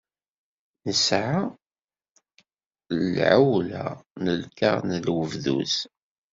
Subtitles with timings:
[0.85, 1.39] Nesɛa
[3.15, 3.83] lɛewla
[4.23, 5.75] n lkaɣeḍ n webduz.